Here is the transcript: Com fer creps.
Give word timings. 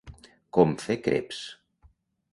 Com 0.57 0.71
fer 0.85 0.97
creps. 1.09 1.45